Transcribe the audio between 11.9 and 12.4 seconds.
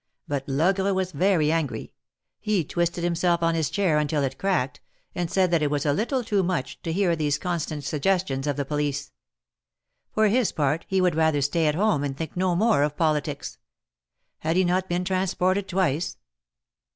and think